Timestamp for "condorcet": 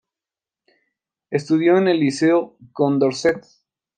2.73-3.45